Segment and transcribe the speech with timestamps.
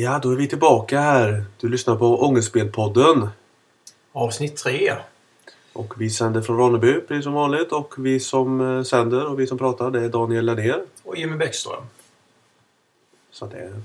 [0.00, 1.44] Ja, då är vi tillbaka här.
[1.60, 3.28] Du lyssnar på Ångestspelpodden.
[4.12, 4.94] Avsnitt tre.
[5.72, 7.72] Och vi sänder från Ronneby, precis som vanligt.
[7.72, 10.84] Och vi som eh, sänder och vi som pratar, det är Daniel Lennér.
[11.02, 11.82] Och Jimmy Bäckström.
[13.30, 13.82] Så det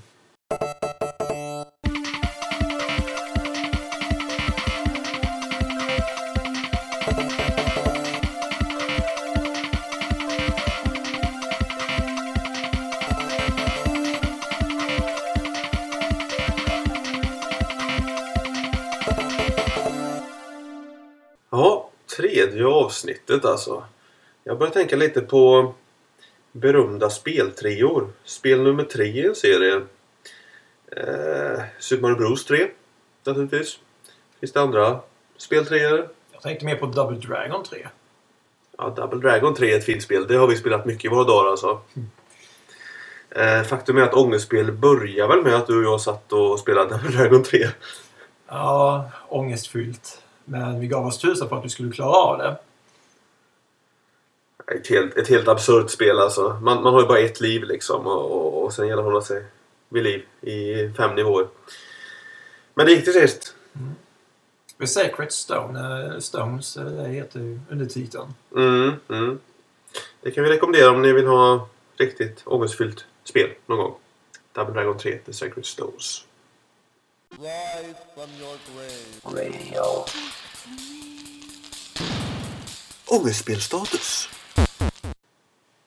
[22.84, 23.84] avsnittet alltså.
[24.44, 25.74] Jag börjar tänka lite på
[26.52, 28.12] berömda speltrior.
[28.24, 29.74] Spel nummer tre i en serie.
[30.96, 32.68] Eh, Super Mario Bros 3,
[33.24, 33.78] naturligtvis.
[34.40, 35.00] Finns det andra
[35.36, 36.08] speltrior?
[36.32, 37.88] Jag tänkte mer på Double Dragon 3.
[38.78, 40.26] Ja, Double Dragon 3 är ett fint spel.
[40.26, 41.80] Det har vi spelat mycket i våra dagar alltså.
[43.30, 46.90] Eh, faktum är att ångestspel börjar väl med att du och jag satt och spelade
[46.90, 47.68] Double Dragon 3.
[48.48, 50.22] Ja, ångestfyllt.
[50.44, 52.56] Men vi gav oss tusan på att vi skulle klara av det.
[54.66, 56.58] Ett helt, ett helt absurt spel alltså.
[56.62, 59.12] Man, man har ju bara ett liv liksom och, och, och sen gäller det att
[59.12, 59.44] hålla sig
[59.88, 61.48] vid liv i fem nivåer.
[62.74, 63.54] Men det gick till sist.
[64.78, 68.34] The Sacred Stone, eh, Stones, eh, det heter ju undertiteln.
[68.56, 69.38] Mm, mm.
[70.20, 73.94] Det kan vi rekommendera om ni vill ha riktigt ångestfyllt spel någon gång.
[74.52, 76.24] Double Dragon 3, The Sacred Stones.
[77.30, 79.42] Rise from your grave.
[79.42, 80.04] Radio.
[83.06, 84.28] Ångestspelstatus.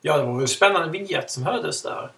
[0.02, 2.12] Ja, det var en spännande vignett som hördes där.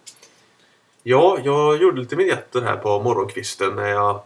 [1.02, 4.22] Ja, jag gjorde lite vignetter här på morgonkvisten när jag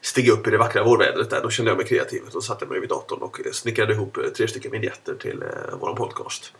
[0.00, 1.42] steg upp i det vackra vårvädret där.
[1.42, 2.22] Då kände jag mig kreativ.
[2.32, 5.48] Då satte jag mig vid datorn och snickrade ihop eh, tre stycken vignetter till eh,
[5.80, 6.52] vår podcast.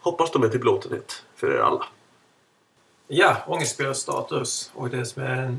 [0.00, 1.84] Hoppas de är till belåtenhet för er alla.
[3.08, 4.70] Ja, ångestspelstatus.
[4.74, 5.56] Och det som är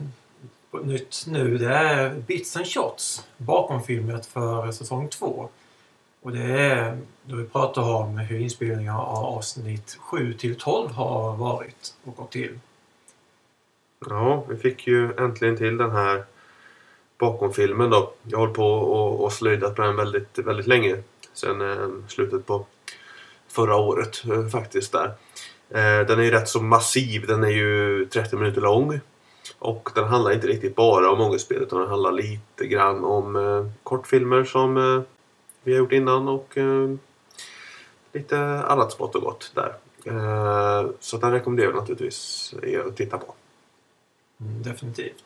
[0.84, 3.28] nytt nu det är Bits and Shots.
[3.38, 5.50] Bakomfilmet för säsong två.
[6.26, 11.36] Och det är då vi pratar om hur inspelningar av avsnitt 7 till 12 har
[11.36, 12.60] varit och gått till.
[14.10, 16.24] Ja, vi fick ju äntligen till den här
[17.18, 18.14] bakomfilmen då.
[18.24, 20.98] Jag har hållit på och, och slöjdat på den väldigt, väldigt länge.
[21.34, 22.66] Sen eh, slutet på
[23.48, 25.08] förra året eh, faktiskt där.
[25.70, 27.28] Eh, den är ju rätt så massiv.
[27.28, 29.00] Den är ju 30 minuter lång.
[29.60, 33.66] Och den handlar inte riktigt bara om ångestspel utan den handlar lite grann om eh,
[33.84, 35.02] kortfilmer som eh,
[35.66, 36.96] vi har gjort innan och eh,
[38.14, 39.76] lite annat smått och gott där.
[40.06, 43.34] Eh, så den rekommenderar jag naturligtvis er att titta på.
[44.40, 45.24] Mm, definitivt.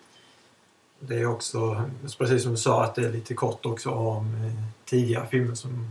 [0.99, 1.83] Det är också,
[2.17, 5.87] precis som du sa, att det är lite kort också om eh, tidigare filmer som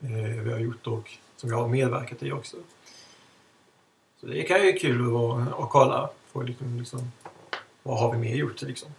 [0.00, 2.56] eh, vi har gjort och som jag har medverkat i också.
[4.20, 6.10] Så det kan ju vara kul att, att kolla.
[6.32, 7.12] Få liksom, liksom,
[7.82, 8.90] vad har vi mer gjort liksom?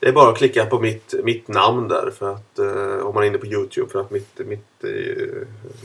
[0.00, 3.22] Det är bara att klicka på mitt, mitt namn där för att eh, om man
[3.22, 5.42] är inne på Youtube för att mitt, mitt eh,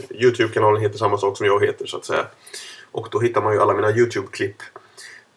[0.09, 2.25] Youtube-kanalen heter samma sak som jag heter så att säga.
[2.91, 4.55] Och då hittar man ju alla mina Youtube-klipp.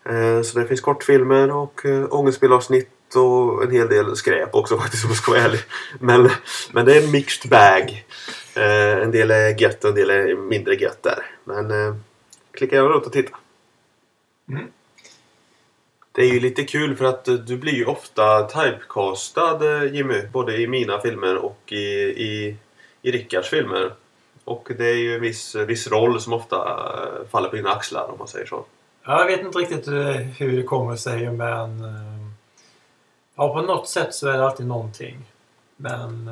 [0.05, 5.05] Eh, så det finns kortfilmer och eh, ångestspelavsnitt och en hel del skräp också faktiskt
[5.05, 5.61] om jag ska vara ärlig.
[6.01, 6.31] Men,
[6.73, 8.05] men det är en mixed bag.
[8.55, 11.27] Eh, en del är gött och en del är mindre gött där.
[11.45, 11.95] Men eh,
[12.53, 13.37] klicka gärna runt och titta.
[14.49, 14.67] Mm.
[16.19, 20.23] Det är ju lite kul för att du blir ju ofta typecastad eh, Jimmy.
[20.33, 22.57] Både i mina filmer och i, i,
[23.03, 23.93] i Rickards filmer.
[24.45, 28.11] Och det är ju en viss, viss roll som ofta eh, faller på dina axlar
[28.13, 28.65] om man säger så.
[29.05, 31.83] Ja, Jag vet inte riktigt eh, hur det kommer sig men
[33.35, 35.19] ja, på något sätt så är det alltid någonting.
[35.77, 36.31] Men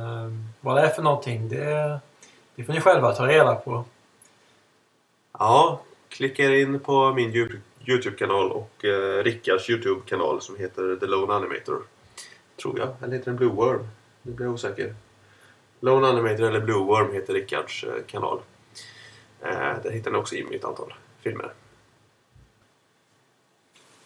[0.60, 2.00] vad det är för någonting det,
[2.54, 3.84] det får ni själva ta reda på.
[5.38, 7.32] Ja, klicka in på min
[7.88, 11.82] Youtube-kanal och eh, Rickards Youtube-kanal som heter The Lone Animator.
[12.62, 12.88] Tror jag.
[13.02, 13.88] Eller heter den Blue Worm?
[14.22, 14.94] Nu blir jag osäker.
[15.80, 18.40] Lone Animator eller Blue Worm heter Rickards eh, kanal.
[19.42, 21.52] Eh, där hittar ni också Jimmy ett antal filmer.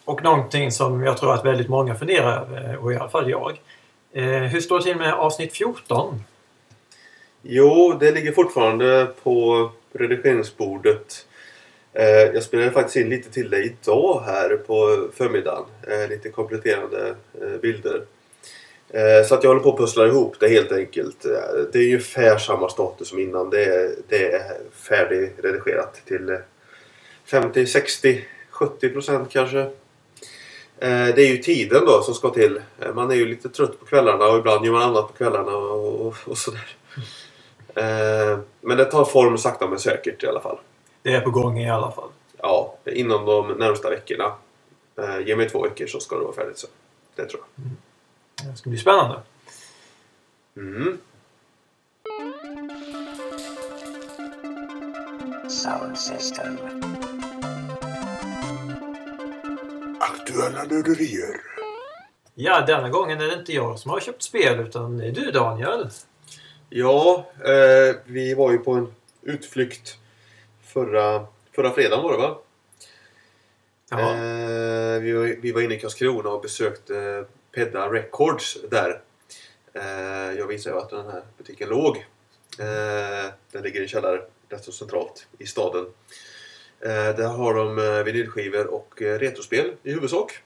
[0.05, 3.61] Och någonting som jag tror att väldigt många funderar över, och i alla fall jag.
[4.11, 6.23] Eh, hur står det till med avsnitt 14?
[7.41, 11.27] Jo, det ligger fortfarande på redigeringsbordet.
[11.93, 15.65] Eh, jag spelade faktiskt in lite till dig idag här på förmiddagen.
[15.87, 18.03] Eh, lite kompletterande eh, bilder.
[18.89, 21.25] Eh, så att jag håller på att pussla ihop det helt enkelt.
[21.25, 21.31] Eh,
[21.73, 23.49] Det är ungefär samma status som innan.
[23.49, 26.37] Det är, det är färdigredigerat till eh,
[27.25, 29.59] 50, 60, 70 procent kanske.
[29.59, 29.69] Eh,
[31.15, 32.61] Det är ju tiden då som ska till.
[32.79, 35.51] Eh, Man är ju lite trött på kvällarna och ibland gör man annat på kvällarna
[35.57, 36.75] och, och, och sådär.
[37.75, 40.57] Eh, Men det tar form sakta men säkert i alla fall.
[41.01, 42.09] Det är på gång i alla fall.
[42.37, 44.35] Ja, inom de närmsta veckorna.
[44.97, 46.69] Eh, Ge mig två veckor så ska det vara färdigt sen.
[47.15, 48.47] Det tror jag.
[48.51, 49.19] Det ska bli spännande.
[50.57, 50.97] Mm.
[55.49, 56.57] Sound system.
[59.99, 61.41] Aktuella nörderier.
[62.35, 65.31] Ja, denna gången är det inte jag som har köpt spel utan det är du
[65.31, 65.89] Daniel.
[66.69, 69.97] Ja, eh, vi var ju på en utflykt
[70.73, 72.37] förra, förra fredagen var det va?
[73.91, 79.01] Eh, vi, var, vi var inne i Karlskrona och besökte Pedda Records där.
[79.73, 81.97] Eh, jag visade ju att den här butiken låg.
[82.59, 85.85] Eh, den ligger i en källare rätt så centralt i staden.
[86.79, 90.39] Eh, där har de eh, vinylskivor och eh, retrospel i huvudsak.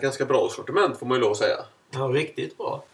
[0.00, 1.56] Ganska bra sortiment får man ju lov att säga.
[1.90, 2.84] ja riktigt bra.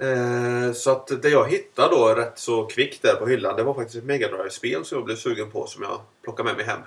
[0.00, 3.74] Eh, så att det jag hittade då rätt så kvickt där på hyllan det var
[3.74, 6.80] faktiskt ett Mega Drive-spel som jag blev sugen på som jag plockade med mig hem.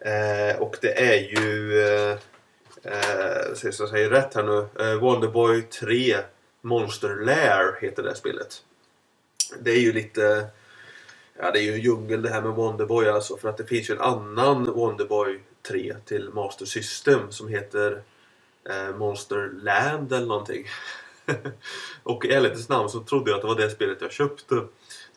[0.00, 1.80] Eh, och det är ju...
[1.82, 2.18] Eh,
[2.82, 4.84] eh, så jag säger rätt här nu.
[4.84, 6.16] Eh, Wonderboy 3
[6.60, 8.62] Monster Lair heter det spelet.
[9.60, 10.46] Det är ju lite...
[11.38, 13.36] Ja, det är ju en djungel det här med Wonderboy alltså.
[13.36, 18.02] För att det finns ju en annan Wonderboy 3 till Master System som heter
[18.70, 20.66] eh, Monster Land eller någonting.
[22.02, 24.62] och i ärlighetens namn så trodde jag att det var det spelet jag köpte.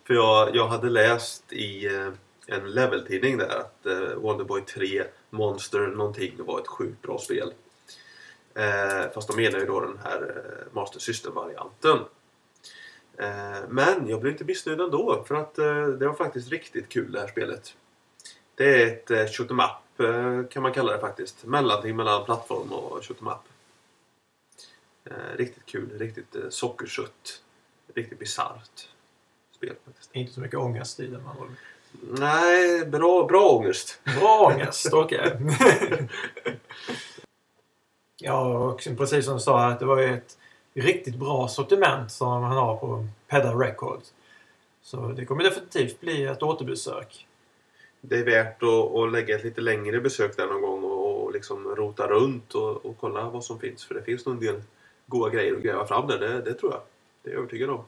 [0.08, 2.10] För jag, jag hade läst i eh,
[2.48, 7.54] en leveltidning där att eh, Wonderboy 3 Monster någonting var ett sjukt bra spel.
[8.56, 12.00] Eh, fast de menar ju då den här eh, Master System-varianten.
[13.18, 17.12] Eh, men jag blev inte missnöjd ändå för att eh, det var faktiskt riktigt kul
[17.12, 17.76] det här spelet.
[18.56, 21.46] Det är ett eh, shoot 'em up eh, kan man kalla det faktiskt.
[21.46, 23.51] Mellanting mellan plattform och shoot 'em up.
[25.12, 27.42] Eh, riktigt kul, riktigt eh, sockersött.
[27.94, 28.88] Riktigt bisarrt
[29.62, 30.10] spel faktiskt.
[30.16, 31.24] Inte så mycket ångest i den.
[31.24, 31.58] man.
[32.02, 34.00] Nej, bra, bra ångest.
[34.20, 35.38] Bra ångest, okej.
[38.18, 40.38] ja, och precis som du sa att det var ju ett
[40.74, 44.14] riktigt bra sortiment som han har på Pedal Records.
[44.82, 47.28] Så det kommer definitivt bli ett återbesök.
[48.02, 51.34] Det är värt att, att lägga ett lite längre besök där någon gång och, och
[51.34, 53.86] liksom rota runt och, och kolla vad som finns.
[53.86, 54.62] För det finns nog en del
[55.12, 56.82] goda grejer att gräva fram där, det, det tror jag.
[57.24, 57.86] Det är jag övertygad om.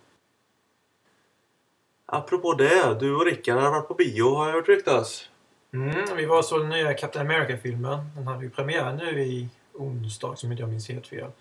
[2.05, 5.29] Apropå det, du och Rickard har varit på bio har jag hört ryktas.
[5.73, 7.99] Mm, vi var och såg den nya Captain America-filmen.
[8.15, 11.31] Den hade ju premiär nu i onsdag, som inte jag minns helt fel.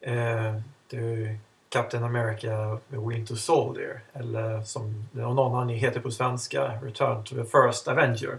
[0.00, 0.54] Eh,
[0.88, 1.38] det är
[1.68, 4.00] Captain America Winter Soldier.
[4.12, 8.38] Eller som det av någon anledning heter på svenska, Return to the First Avenger.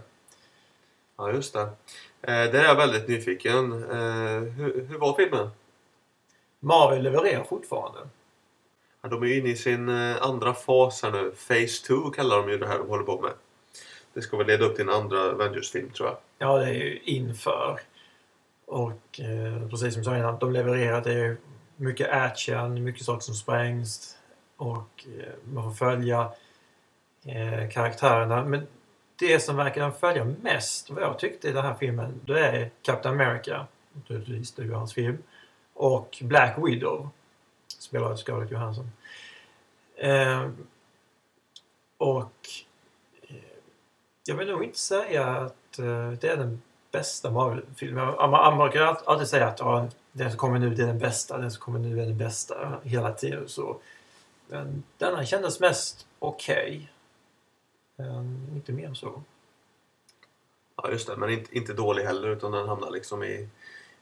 [1.16, 1.60] Ja, just det.
[1.60, 1.70] Eh,
[2.22, 3.72] där är jag väldigt nyfiken.
[3.72, 5.50] Eh, hur, hur var filmen?
[6.60, 7.98] Marvel levererar fortfarande.
[9.02, 11.30] Ja, de är ju inne i sin eh, andra fas här nu.
[11.48, 13.32] Phase 2 kallar de ju det här de håller på med.
[14.14, 16.16] Det ska väl leda upp till en andra Avengers-film tror jag.
[16.38, 17.80] Ja, det är ju inför.
[18.66, 21.00] Och eh, precis som jag sa innan, de levererar.
[21.00, 21.36] Det är
[21.76, 24.16] mycket action, mycket saker som sprängs.
[24.56, 26.30] Och eh, man får följa
[27.24, 28.44] eh, karaktärerna.
[28.44, 28.66] Men
[29.18, 33.20] det som verkar följa mest, vad jag tyckte i den här filmen, det är Captain
[33.20, 33.66] America.
[33.92, 35.18] Naturligtvis, det är ju hans film.
[35.76, 37.08] Och Black Widow.
[37.66, 38.90] Spelar av Scarlett Johansson.
[39.96, 40.50] Eh,
[41.98, 42.48] och
[43.22, 43.36] eh,
[44.26, 46.62] jag vill nog inte säga att eh, det är den
[46.92, 48.14] bästa Marvel-filmen.
[48.30, 51.50] Man, brukar alltid säga att ja, den som kommer nu det är den bästa, den
[51.50, 53.48] som kommer nu är den bästa hela tiden.
[53.48, 53.80] Så.
[54.48, 56.92] Men denna kändes mest okej.
[57.96, 59.22] Men inte mer så.
[60.76, 61.16] Ja, just det.
[61.16, 63.48] Men inte, inte dålig heller utan den hamnar liksom i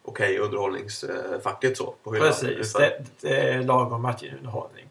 [0.04, 1.94] okej underhållningsfacket så.
[2.02, 4.90] På hyllan, Precis, det, det är lagom matchunderhållning.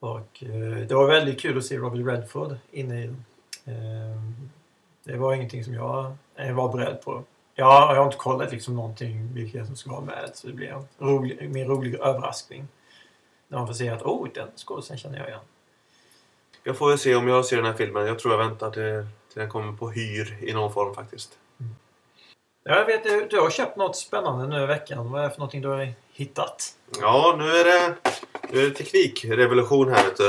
[0.00, 3.24] Och eh, det var väldigt kul att se Robert Redford inne i den.
[3.64, 4.22] Eh,
[5.04, 6.16] det var ingenting som jag
[6.54, 7.24] var beredd på.
[7.54, 10.68] Jag, jag har inte kollat liksom någonting vilka som ska vara med så det blir
[10.68, 12.68] en rolig, mer rolig överraskning.
[13.48, 15.40] När man får se att oh, den skådisen känner jag igen.
[16.62, 18.06] Jag får väl se om jag ser den här filmen.
[18.06, 21.38] Jag tror jag väntar till, till den kommer på hyr i någon form faktiskt.
[22.64, 25.10] Jag vet, du, du har köpt något spännande nu i veckan.
[25.10, 26.74] Vad är det för någonting du har hittat?
[27.00, 27.94] Ja, nu är det,
[28.50, 30.28] nu är det teknikrevolution här du.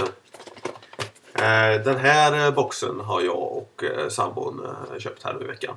[1.44, 5.76] Eh, Den här eh, boxen har jag och eh, sambon köpt här nu i veckan.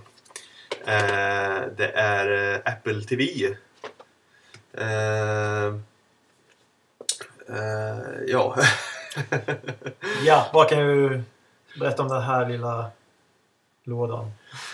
[1.77, 3.57] Det är Apple TV.
[8.27, 8.57] Ja.
[10.25, 11.23] Ja, vad kan du
[11.81, 12.91] berätta om den här lilla
[13.85, 14.31] lådan?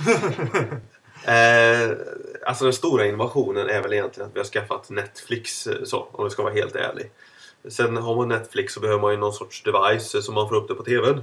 [1.24, 1.90] Eh,
[2.46, 6.24] alltså den stora innovationen är väl egentligen att vi har skaffat Netflix eh, så, om
[6.24, 7.10] vi ska vara helt ärlig.
[7.68, 10.56] Sen har man Netflix så behöver man ju någon sorts device eh, som man får
[10.56, 11.20] upp det på TVn.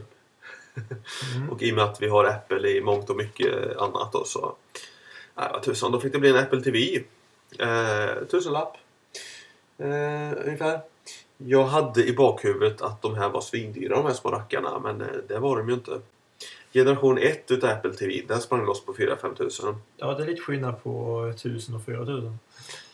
[1.36, 1.50] Mm.
[1.52, 4.56] Och i och med att vi har Apple i mångt och mycket annat då så...
[5.36, 7.04] Nej vad tusan, då fick det bli en Apple TV.
[7.60, 8.78] Eh, tusenlapp.
[9.78, 10.82] Eh, ungefär.
[11.38, 15.08] Jag hade i bakhuvudet att de här var svindyra de här små rackarna men eh,
[15.28, 16.00] det var de ju inte.
[16.78, 19.76] Generation 1 utav Apple TV, den sprang loss på 4-5 tusen.
[19.98, 22.40] Ja, det är lite skillnad på 1000 och 4000.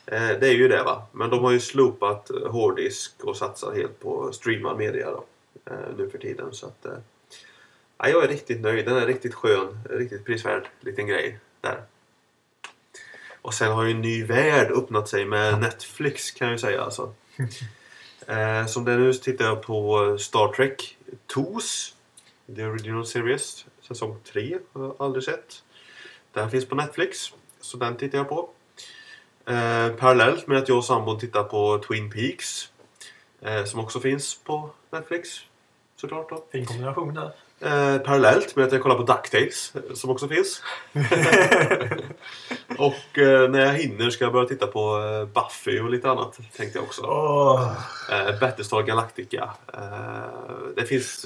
[0.06, 1.08] Eh, det är ju det va.
[1.12, 5.24] Men de har ju slopat eh, hårddisk och satsar helt på streamad media då.
[5.66, 6.54] Eh, nu för tiden.
[6.54, 6.98] Så att, eh,
[7.98, 8.86] ja, jag är riktigt nöjd.
[8.86, 9.80] Den är riktigt skön.
[9.90, 11.82] Riktigt prisvärd liten grej där.
[13.42, 16.82] Och sen har ju en ny värld öppnat sig med Netflix kan jag ju säga
[16.82, 17.13] alltså.
[18.28, 20.98] Eh, som det är nu så tittar jag på Star Trek
[21.28, 21.96] TOS.
[22.56, 23.66] The Original Series.
[23.88, 25.63] Säsong 3 har jag aldrig sett.
[26.32, 27.34] Den finns på Netflix.
[27.62, 28.50] Så den tittar jag på.
[29.46, 32.72] Eh, parallellt med att jag och sambon tittar på Twin Peaks.
[33.42, 35.30] Eh, som också finns på Netflix.
[35.96, 36.46] Såklart då.
[36.52, 37.32] Fin kombination där.
[37.65, 39.74] Eh, parallellt med att jag kollar på DuckTales.
[39.75, 40.62] eh, Som också finns.
[42.77, 46.39] och eh, när jag hinner ska jag börja titta på eh, Buffy och lite annat.
[46.58, 47.01] Tänkte jag också.
[48.12, 49.50] Eh, Battlestar Galactica.
[50.75, 51.25] Det finns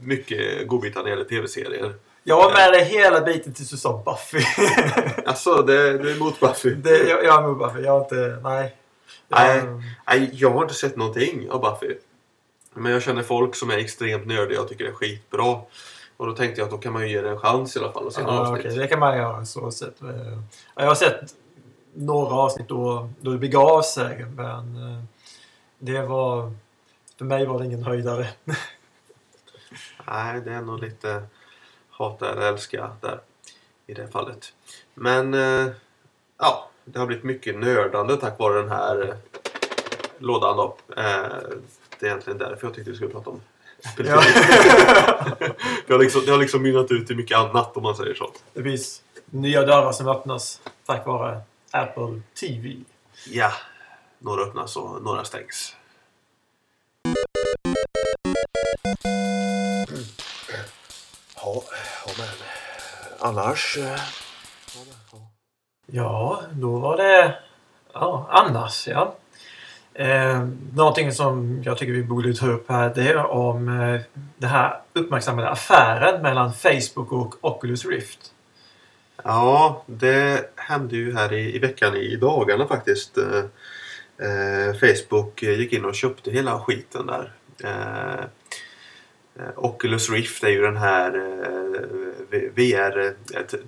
[0.00, 1.94] mycket godbitar när det gäller tv-serier.
[2.22, 4.44] jag var med dig hela biten tills du sa Buffy.
[5.26, 6.70] Alltså, det, du är emot Buffy?
[6.74, 7.80] det, jag, jag är med Buffy.
[7.80, 8.38] Jag har inte...
[8.42, 8.76] Nej.
[9.28, 9.62] Jag, Nej.
[10.06, 11.94] Nej, jag har inte sett någonting av Buffy.
[12.74, 15.56] Men jag känner folk som är extremt nördiga och tycker det är skitbra.
[16.16, 17.92] Och då tänkte jag att då kan man ju ge det en chans i alla
[17.92, 18.66] fall och se några Ja, avsnitt.
[18.66, 20.02] okej, det kan man göra så sett.
[20.02, 20.08] Eh,
[20.74, 21.34] ja, Jag har sett
[21.94, 24.24] några avsnitt då, då det begav sig.
[24.36, 25.02] Men eh,
[25.78, 26.52] det var...
[27.18, 28.26] För mig var det ingen höjdare.
[30.06, 31.22] Nej, det är nog lite
[31.90, 33.20] hata eller älska där
[33.86, 34.52] i det fallet.
[34.94, 35.66] Men eh,
[36.38, 39.16] ja, det har blivit mycket nördande tack vare den här
[40.18, 40.76] lådan då.
[42.00, 43.40] Det är egentligen därför jag tyckte vi skulle prata om
[43.98, 44.22] Ja.
[45.86, 48.30] Det, har liksom, det har liksom mynnat ut i mycket annat om man säger så.
[48.54, 52.76] Det finns nya dörrar som öppnas tack vare Apple TV.
[53.30, 53.52] Ja,
[54.18, 55.76] några öppnas och några stängs.
[61.36, 61.62] Ja,
[62.06, 62.28] ja men
[63.18, 63.76] annars...
[63.76, 64.00] eh,
[65.86, 67.38] Ja, då var det...
[67.92, 69.14] Ja, annars ja.
[69.96, 74.00] Eh, någonting som jag tycker vi borde ta upp här det är om eh,
[74.36, 78.18] den här uppmärksammade affären mellan Facebook och Oculus Rift.
[79.24, 83.18] Ja, det hände ju här i, i veckan, i dagarna faktiskt.
[83.18, 83.44] Eh,
[84.28, 87.32] eh Facebook gick in och köpte hela skiten där.
[87.64, 88.24] Eh,
[89.44, 93.14] eh Oculus Rift är ju den här eh, VR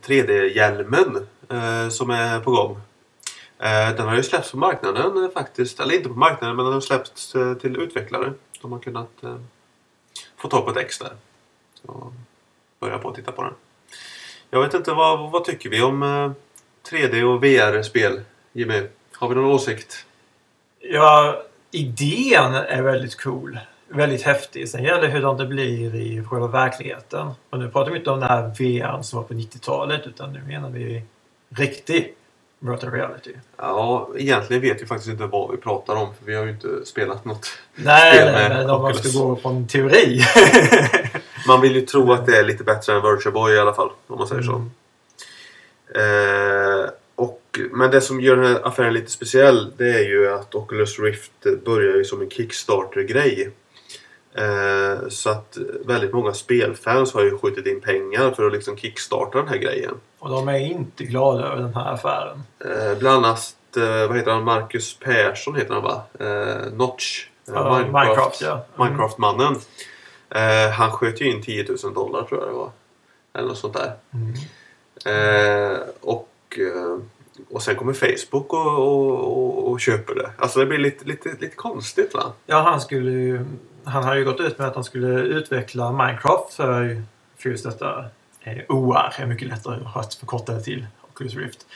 [0.07, 2.81] 3D-hjälmen eh, eh, som är på gång.
[3.59, 5.81] Eh, den har ju släppts på marknaden eh, faktiskt.
[5.81, 8.33] Eller inte på marknaden men den har släppts eh, till utvecklare.
[8.63, 9.11] De har kunnat
[10.37, 11.13] få tag på ett ex där.
[11.83, 12.13] Och
[12.81, 13.53] börja på att titta på den.
[14.51, 16.05] Jag vet inte, vad, vad tycker vi om
[16.91, 18.21] 3D och VR-spel?
[18.53, 18.83] Jimmy,
[19.13, 20.07] har vi någon åsikt?
[20.79, 23.59] Ja, idén är väldigt cool.
[23.89, 24.69] Väldigt häftig.
[24.69, 27.31] Sen gäller det hur det blir i själva verkligheten.
[27.51, 30.43] Och nu pratar vi inte om den här VR som var på 90-talet utan nu
[30.43, 31.03] menar vi
[31.49, 32.15] riktig
[32.59, 33.33] virtual reality.
[33.57, 36.87] Ja, egentligen vet vi faktiskt inte vad vi pratar om för vi har ju inte
[36.87, 37.49] spelat något.
[37.75, 40.21] Nej, Spel nej, med men om man ska gå på en teori.
[41.47, 43.91] Man vill ju tro att det är lite bättre än Virtual Boy i alla fall,
[44.07, 44.55] om man säger så.
[44.55, 44.71] Mm.
[45.95, 50.55] Eh, och, men det som gör den här affären lite speciell det är ju att
[50.55, 53.51] Oculus Rift börjar ju som en Kickstarter-grej.
[54.37, 59.39] Eh, så att väldigt många spelfans har ju skjutit in pengar för att liksom kickstarta
[59.39, 59.95] den här grejen.
[60.19, 62.43] Och de är inte glada över den här affären.
[62.65, 66.03] Eh, bland annat, eh, vad heter han, Marcus Persson heter han va?
[66.21, 67.27] Eh, Notch.
[67.45, 68.53] Ja, Minecraft, ja.
[68.53, 68.65] Mm.
[68.77, 69.57] Minecraft-mannen.
[70.31, 72.71] Eh, han sköt ju in 10 000 dollar tror jag det var.
[73.35, 73.93] Eller något sånt där.
[74.15, 74.35] Mm.
[75.07, 76.29] Eh, och,
[77.51, 80.31] och sen kommer Facebook och, och, och, och köper det.
[80.39, 82.33] Alltså det blir lite, lite, lite konstigt va?
[82.47, 83.45] Ja, han skulle ju...
[83.87, 87.03] Han har ju gått ut med att han skulle utveckla Minecraft för,
[87.37, 88.05] för just detta.
[88.41, 90.87] Eh, OR är mycket lättare att förkorta det till.
[91.03, 91.67] Oculus Rift.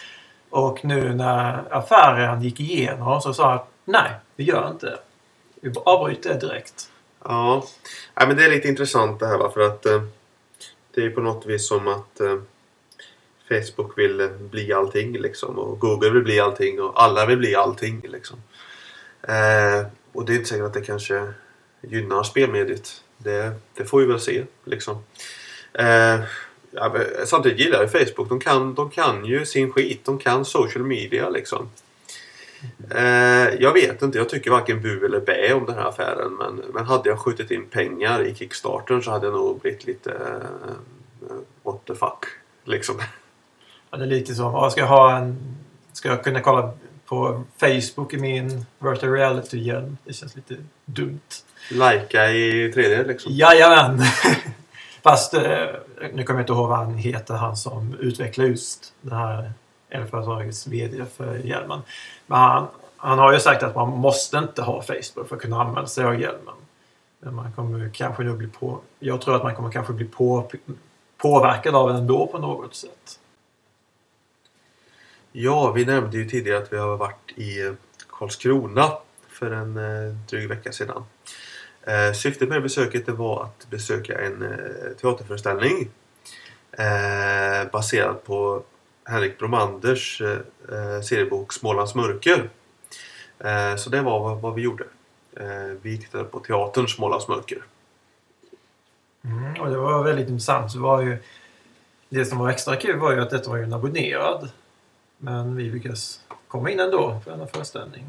[0.50, 4.98] Och nu när affären gick igenom så sa han att nej, vi gör inte det.
[5.60, 6.90] Vi avbryter det direkt.
[7.24, 7.64] Ja,
[8.16, 9.50] Nej, men det är lite intressant det här va?
[9.54, 10.02] för att eh,
[10.94, 12.38] det är på något vis som att eh,
[13.48, 18.00] Facebook vill bli allting liksom och Google vill bli allting och alla vill bli allting
[18.08, 18.42] liksom.
[19.22, 21.32] Eh, och det är inte säkert att det kanske
[21.80, 23.04] gynnar spelmediet.
[23.18, 25.04] Det, det får vi väl se liksom.
[25.72, 26.20] Eh,
[26.70, 26.94] ja,
[27.24, 28.28] samtidigt gillar jag Facebook.
[28.28, 30.04] De kan, de kan ju sin skit.
[30.04, 31.70] De kan social media liksom.
[32.90, 36.32] Eh, jag vet inte, jag tycker varken bu eller bä om den här affären.
[36.32, 40.10] Men, men hade jag skjutit in pengar i Kickstarter så hade jag nog blivit lite
[40.10, 42.24] eh, what the fuck.
[42.64, 43.02] Liksom.
[43.90, 44.70] Ja, det är lite så.
[44.70, 45.56] ska jag ha en...
[45.92, 46.72] Ska jag kunna kolla
[47.06, 49.96] på Facebook i min virtual reality-hjälm.
[50.04, 51.20] Det känns lite dumt.
[51.70, 53.32] Lajka i 3D liksom.
[53.32, 54.02] Jajamän!
[55.02, 55.66] Fast eh,
[56.12, 59.52] nu kommer jag inte ihåg vad han heter, han som utvecklar just det här
[59.88, 61.80] elföretagets VD för hjälmen.
[62.26, 65.60] Men han, han har ju sagt att man måste inte ha Facebook för att kunna
[65.60, 66.54] använda sig av hjälmen.
[67.20, 68.80] Men man kommer kanske nu bli på...
[68.98, 70.50] Jag tror att man kommer kanske bli på,
[71.16, 73.18] påverkad av den ändå på något sätt.
[75.32, 77.74] Ja, vi nämnde ju tidigare att vi har varit i
[78.08, 78.92] Karlskrona
[79.28, 81.04] för en eh, dryg vecka sedan.
[81.84, 85.90] Eh, syftet med besöket det var att besöka en eh, teaterföreställning
[86.72, 88.62] eh, baserad på
[89.04, 90.38] Henrik Bromanders eh,
[90.72, 92.50] eh, seriebok Smålands mörker.
[93.38, 94.84] Eh, så det var vad, vad vi gjorde.
[95.36, 97.62] Eh, vi tittade på teatern Smålands mörker.
[99.24, 100.72] Mm, och det var väldigt intressant.
[100.72, 101.18] Så var ju,
[102.08, 104.50] det som var extra kul var ju att detta var ju en abonnerad.
[105.18, 108.06] Men vi lyckades komma in ändå på denna föreställning.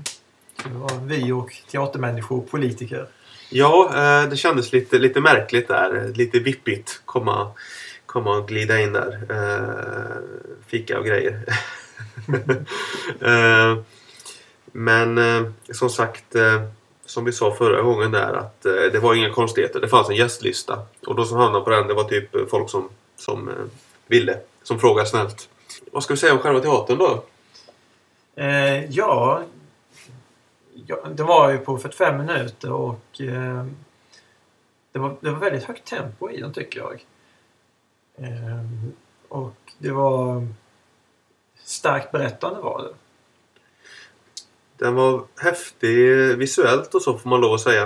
[0.63, 3.07] Så det var vi och teatermänniskor, och politiker.
[3.53, 6.13] Ja, eh, det kändes lite, lite märkligt där.
[6.15, 7.51] Lite vippigt komma,
[8.05, 9.19] komma och glida in där.
[9.29, 10.17] Eh,
[10.67, 11.41] fika och grejer.
[13.21, 13.77] Eh,
[14.71, 15.19] men
[15.71, 16.35] som sagt,
[17.05, 19.79] som vi sa förra gången där att det var inga konstigheter.
[19.79, 20.79] Det fanns en gästlista.
[21.07, 23.49] Och de som hamnade på den det var typ folk som, som
[24.07, 24.37] ville.
[24.63, 25.49] Som frågade snällt.
[25.91, 27.23] Vad ska vi säga om själva teatern då?
[28.35, 29.41] Eh, ja,
[30.87, 33.65] ja, det var ju på 45 minuter och eh,
[34.91, 37.05] det, var, det var väldigt högt tempo i den tycker jag.
[38.17, 38.65] Eh,
[39.29, 40.47] och det var
[41.55, 42.93] starkt berättande var det.
[44.77, 45.97] Den var häftig
[46.37, 47.83] visuellt och så får man lov att säga.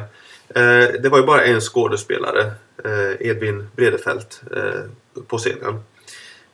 [0.49, 2.51] Eh, det var ju bara en skådespelare,
[2.83, 5.83] eh, Edvin Bredefelt, eh, på scenen.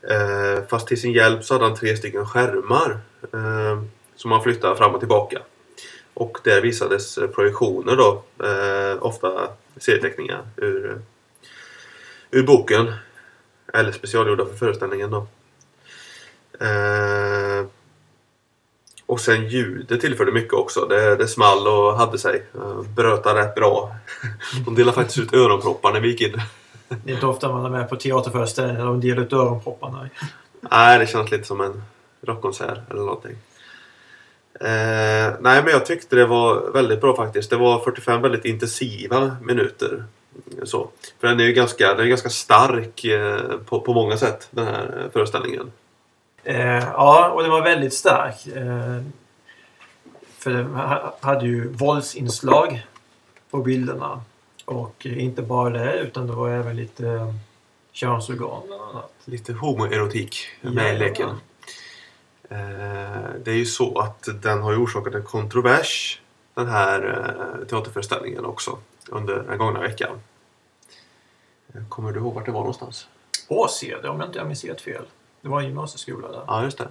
[0.09, 2.99] Eh, fast till sin hjälp så hade han tre stycken skärmar
[3.33, 3.83] eh,
[4.15, 5.39] som han flyttade fram och tillbaka.
[6.13, 11.01] Och där visades eh, projektioner då, eh, ofta serieteckningar ur,
[12.31, 12.93] ur boken.
[13.73, 15.27] Eller specialgjorda för föreställningen då.
[16.65, 17.65] Eh,
[19.11, 20.85] och sen ljudet tillförde mycket också.
[20.85, 22.45] Det, det small och hade sig.
[22.55, 23.95] Uh, bröta rätt bra.
[24.65, 26.41] De delade faktiskt ut öronproppar när vi gick in.
[26.87, 30.09] Det är inte ofta man är med på teaterföreställningar och delar ut öronpropparna.
[30.61, 31.83] Nej, det känns lite som en
[32.21, 33.37] rockkonsert eller någonting.
[34.59, 37.49] Eh, nej, men jag tyckte det var väldigt bra faktiskt.
[37.49, 40.03] Det var 45 väldigt intensiva minuter.
[40.63, 40.89] Så.
[41.19, 44.65] För den är ju ganska, den är ganska stark eh, på, på många sätt, den
[44.67, 45.71] här föreställningen.
[46.43, 48.47] Eh, ja, och den var väldigt stark.
[48.47, 49.01] Eh,
[50.37, 52.87] för den ha- hade ju våldsinslag
[53.51, 54.21] på bilderna.
[54.65, 57.33] Och inte bara det, utan det var även lite eh,
[57.91, 59.11] könsorgan bland annat.
[59.25, 60.99] Lite homoerotik med Jajamän.
[60.99, 61.29] leken.
[62.51, 66.21] Eh, det är ju så att den har orsakat en kontrovers
[66.53, 67.25] den här
[67.61, 68.77] eh, teaterföreställningen också
[69.09, 70.19] under den gångna veckan.
[71.73, 73.07] Eh, Kommer du ihåg vart det var någonstans?
[73.47, 75.03] Åsede, om jag inte minns helt fel.
[75.41, 76.43] Det var en gymnasieskola där.
[76.47, 76.87] Ja, just det.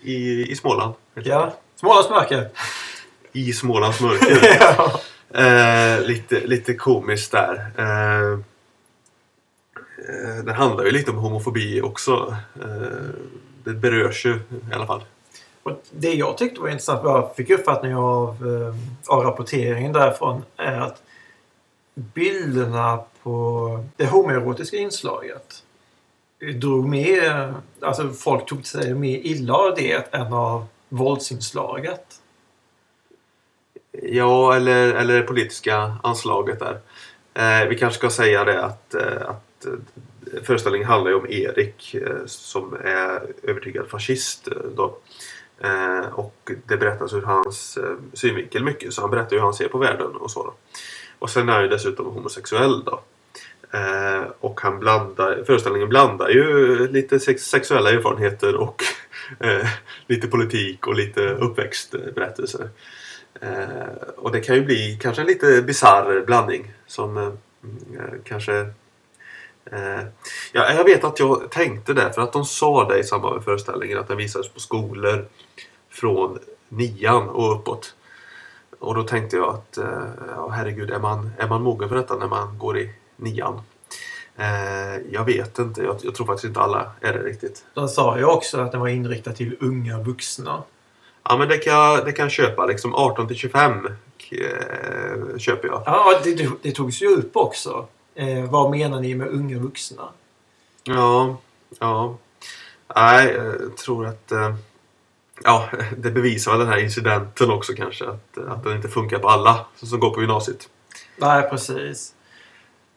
[0.00, 0.94] I, i Småland.
[1.14, 1.52] Ja.
[1.76, 2.50] Smålands mörker.
[3.32, 4.38] I Smålands mörker.
[4.60, 5.00] ja.
[5.40, 7.72] eh, lite, lite komiskt där.
[7.78, 8.38] Eh,
[10.44, 12.36] det handlar ju lite om homofobi också.
[12.62, 13.08] Eh,
[13.64, 14.34] det berörs ju
[14.70, 15.04] i alla fall.
[15.62, 20.42] Och det jag tyckte var intressant, vad jag fick uppfattning av, eh, av rapporteringen därifrån,
[20.56, 21.02] är att
[21.94, 25.62] bilderna på det homoerotiska inslaget
[26.54, 32.04] drog med, alltså folk tog sig mer illa av det än av våldsinslaget.
[34.02, 36.80] Ja, eller, eller det politiska anslaget där.
[37.34, 39.72] Eh, vi kanske ska säga det att, eh, att eh,
[40.42, 44.48] föreställningen handlar ju om Erik eh, som är övertygad fascist.
[44.48, 44.98] Eh, då.
[45.60, 47.78] Eh, och det berättas ur hans
[48.12, 48.92] synvinkel mycket.
[48.92, 50.42] Så han berättar hur han ser på världen och så.
[50.42, 50.54] Då.
[51.18, 53.00] Och sen är han ju dessutom homosexuell då.
[54.40, 58.82] Och han blandar, föreställningen blandar ju lite sex, sexuella erfarenheter och
[60.06, 62.68] lite politik och lite uppväxtberättelser.
[64.16, 67.36] Och det kan ju bli kanske en lite bizarr blandning som mm,
[68.24, 68.66] kanske
[69.64, 70.04] eh,
[70.52, 73.44] ja, jag vet att jag tänkte det för att de sa det i samband med
[73.44, 75.28] föreställningen att den visades på skolor
[75.90, 77.94] från nian och uppåt.
[78.78, 82.16] Och då tänkte jag att eh, ja, herregud, är man, är man mogen för detta
[82.16, 83.60] när man går i nian?
[84.36, 85.82] Eh, jag vet inte.
[85.82, 87.64] Jag, jag tror faktiskt inte alla är det riktigt.
[87.74, 90.62] De sa ju också att den var inriktad till unga vuxna.
[91.24, 92.66] Ja, men det kan det kan jag köpa.
[92.66, 95.82] Liksom 18 till 25 eh, köper jag.
[95.86, 97.86] Ja, det, det, det togs ju upp också.
[98.14, 100.08] Eh, vad menar ni med unga vuxna?
[100.84, 101.36] Ja,
[101.78, 102.16] ja.
[102.96, 104.32] Nej, jag tror att...
[104.32, 104.54] Eh,
[105.44, 108.08] ja, det bevisar väl den här incidenten också kanske.
[108.08, 110.68] Att, att den inte funkar på alla som går på gymnasiet.
[111.16, 112.14] Nej, precis.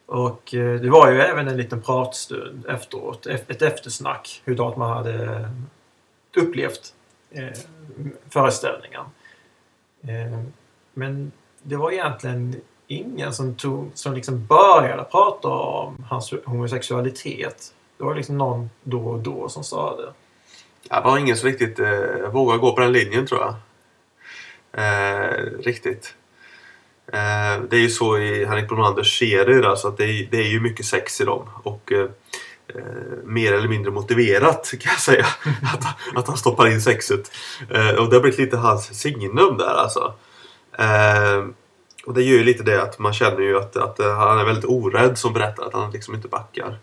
[0.06, 3.26] Och eh, det var ju även en liten pratstund efteråt.
[3.26, 4.42] ef- Ett eftersnack.
[4.46, 5.50] Hur man hade
[6.38, 6.94] upplevt
[7.32, 7.50] eh,
[8.30, 9.02] föreställningen.
[10.04, 10.40] Eh,
[10.94, 11.32] men
[11.64, 12.56] det var egentligen
[12.88, 17.74] ingen som, tog, som liksom började prata om hans homosexualitet.
[17.98, 20.14] Det var liksom någon då och då som sa det.
[20.90, 23.56] Det var ingen som riktigt eh, vågade gå på den linjen tror jag.
[24.72, 26.16] Eh, riktigt.
[27.08, 30.50] Eh, det är ju så i Henrik Bromanders serier alltså att det är, det är
[30.50, 31.50] ju mycket sex i dem.
[31.64, 32.10] Och eh,
[32.68, 32.84] eh,
[33.24, 35.26] mer eller mindre motiverat kan jag säga.
[35.74, 37.32] att, att han stoppar in sexet.
[37.70, 40.14] Eh, och det har blivit lite hans signum där alltså.
[40.78, 41.46] Eh,
[42.06, 44.46] och det gör ju lite det att man känner ju att, att eh, han är
[44.46, 46.78] väldigt orädd som berättar att han liksom inte backar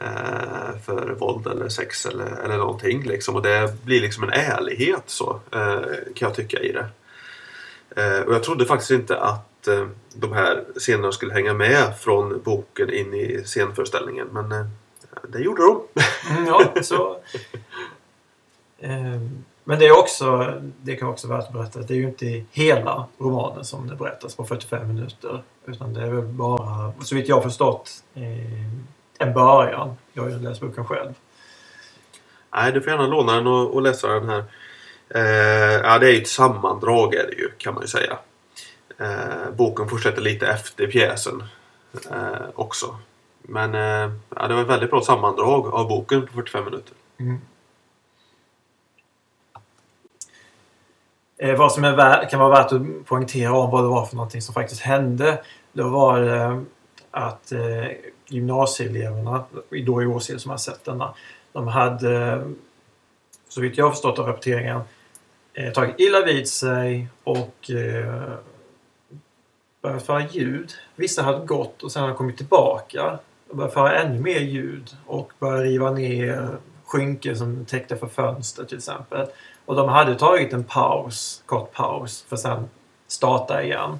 [0.00, 3.02] eh, för våld eller sex eller, eller någonting.
[3.02, 3.36] Liksom.
[3.36, 5.80] Och det blir liksom en ärlighet så eh,
[6.14, 6.88] kan jag tycka i det.
[7.96, 12.42] Eh, och jag trodde faktiskt inte att eh, de här scenerna skulle hänga med från
[12.42, 14.28] boken in i scenföreställningen.
[14.32, 14.66] Men eh,
[15.28, 15.80] det gjorde de.
[16.30, 17.18] Mm, ja, så...
[19.68, 22.08] Men det är också, det kan också vara värt att berätta, att det är ju
[22.08, 25.42] inte hela romanen som det berättas på 45 minuter.
[25.66, 27.90] Utan det är väl bara, så vitt jag har förstått,
[29.18, 29.96] en början.
[30.12, 31.14] Jag har ju läst boken själv.
[32.54, 34.44] Nej, du får gärna låna den och, och läsa den här.
[35.08, 38.18] Eh, ja, det är ju ett sammandrag är det ju, kan man ju säga.
[38.98, 41.42] Eh, boken fortsätter lite efter pjäsen
[42.10, 42.96] eh, också.
[43.42, 46.94] Men eh, ja, det var ett väldigt bra sammandrag av boken på 45 minuter.
[51.38, 54.42] Eh, vad som är kan vara värt att poängtera om vad det var för någonting
[54.42, 55.40] som faktiskt hände.
[55.72, 56.64] Då var det
[57.10, 57.86] att eh,
[58.28, 59.44] gymnasieeleverna,
[59.86, 61.14] då i Åsele som har sett denna,
[61.52, 62.42] de hade, eh,
[63.48, 64.80] så vitt jag har förstått av rapporteringen,
[65.54, 68.32] eh, tagit illa vid sig och eh,
[69.82, 70.72] börjat föra ljud.
[70.96, 73.18] Vissa hade gått och sen hade kommit tillbaka
[73.50, 78.64] och börjat föra ännu mer ljud och börjat riva ner skynken som täckte för fönster
[78.64, 79.26] till exempel.
[79.66, 82.68] Och de hade tagit en paus, kort paus, för sen
[83.06, 83.98] starta igen.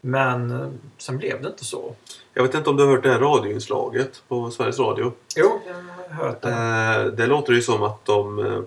[0.00, 0.68] Men eh,
[0.98, 1.94] sen blev det inte så.
[2.34, 5.12] Jag vet inte om du har hört det här radioinslaget på Sveriges Radio.
[5.36, 6.48] Jo, jag har hört det.
[6.48, 8.60] Eh, det låter ju som att de, eh,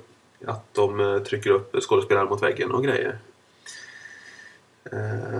[0.48, 3.18] att de trycker upp skådespelaren mot väggen och grejer.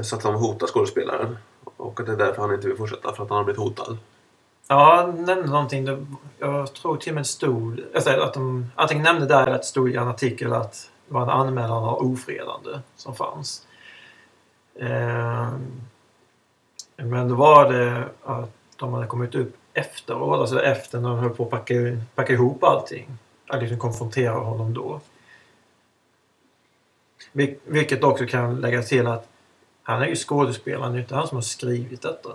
[0.04, 1.38] Så att de hotar skådespelaren.
[1.78, 3.98] Och att det är därför han inte vill fortsätta, för att han har blivit hotad.
[4.68, 6.08] Ja, han nämnde någonting.
[6.40, 7.82] Jag tror till och med stod...
[7.96, 11.20] Alltså att de antingen nämnde där eller att det stod i en artikel att det
[11.20, 13.68] var en anmälan av ofredande som fanns.
[14.80, 15.82] Ehm,
[16.96, 21.30] men då var det att de hade kommit upp efteråt, alltså efter när de höll
[21.30, 21.74] på att packa,
[22.16, 23.18] packa ihop allting.
[23.48, 25.00] Att liksom konfrontera honom då.
[27.32, 29.28] Vil- Vilket också kan lägga till att
[29.84, 32.30] han är ju skådespelare, det är inte han som har skrivit detta.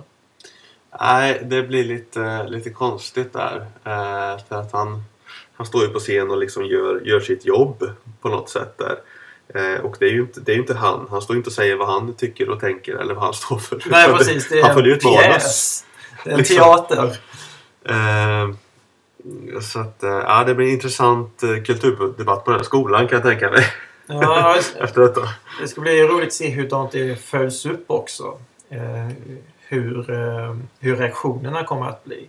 [1.00, 3.60] Nej, det blir lite, lite konstigt där.
[3.84, 5.04] Eh, för att han,
[5.58, 7.90] han står ju på scen och liksom gör, gör sitt jobb
[8.20, 8.98] på något sätt där.
[9.54, 11.06] Eh, och det är ju inte, det är inte han.
[11.10, 13.82] Han står inte och säger vad han tycker och tänker eller vad han står för.
[13.86, 15.84] Nej precis, det är han följer en pjäs.
[16.24, 16.56] Det är en Liksom.
[16.56, 17.18] teater.
[17.84, 18.50] Eh,
[19.60, 23.16] så att, eh, ja, det blir en intressant eh, kulturdebatt på den här skolan kan
[23.16, 23.64] jag tänka mig.
[24.06, 25.20] Ja, Efter detta.
[25.60, 28.38] det ska bli roligt att se hur det följs upp också.
[28.70, 29.08] Eh,
[29.58, 32.28] hur, eh, hur reaktionerna kommer att bli.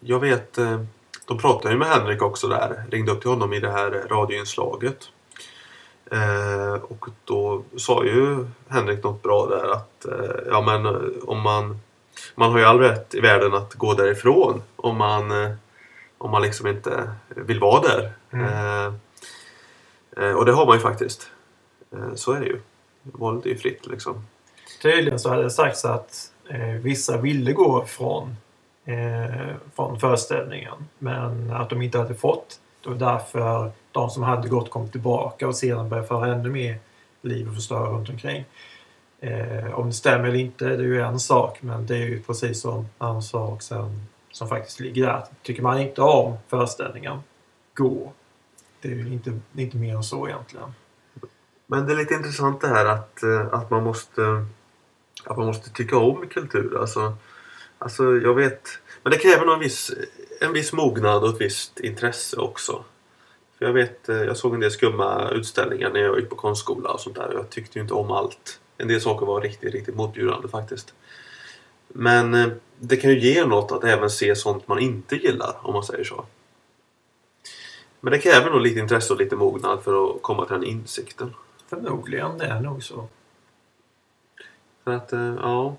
[0.00, 0.80] Jag vet, eh,
[1.28, 2.84] de pratade ju med Henrik också där.
[2.90, 4.98] Ringde upp till honom i det här radioinslaget.
[6.10, 11.40] Eh, och då sa ju Henrik något bra där att eh, ja men eh, om
[11.40, 11.80] man
[12.34, 15.50] man har ju all rätt i världen att gå därifrån om man eh,
[16.18, 18.12] om man liksom inte vill vara där.
[18.30, 18.44] Mm.
[18.46, 18.92] Eh,
[20.24, 21.30] eh, och det har man ju faktiskt.
[21.92, 22.60] Eh, så är det ju.
[23.02, 24.26] Valet är ju fritt liksom.
[24.82, 28.36] Tydligen så hade det sagts att eh, vissa ville gå från,
[28.88, 30.74] eh, från föreställningen.
[30.98, 32.60] Men att de inte hade fått.
[32.84, 36.78] Det var därför de som hade gått kom tillbaka och sedan började föra ännu mer
[37.22, 38.44] liv och förstöra runt omkring.
[39.20, 41.62] Eh, om det stämmer eller inte, det är ju en sak.
[41.62, 45.24] Men det är ju precis som en sak sen, som faktiskt ligger där.
[45.42, 47.18] Tycker man inte om föreställningen,
[47.74, 48.12] gå.
[48.80, 50.74] Det är ju inte, inte mer än så egentligen.
[51.66, 54.46] Men det är lite intressant det här att, eh, att, man, måste,
[55.24, 56.80] att man måste tycka om kultur.
[56.80, 57.16] Alltså,
[57.78, 58.68] alltså jag vet,
[59.02, 59.90] men det kräver nog en viss,
[60.40, 62.84] en viss mognad och ett visst intresse också.
[63.58, 66.90] För jag vet, eh, jag såg en del skumma utställningar när jag gick på konstskola
[66.90, 67.32] och sånt där.
[67.32, 68.60] Jag tyckte ju inte om allt.
[68.76, 70.94] En del saker var riktigt, riktigt motbjudande faktiskt.
[71.88, 75.74] Men eh, det kan ju ge något att även se sånt man inte gillar, om
[75.74, 76.24] man säger så.
[78.00, 81.34] Men det kräver nog lite intresse och lite mognad för att komma till den insikten.
[81.68, 83.08] Förmodligen, det är nog så.
[84.84, 85.76] För att, eh, ja.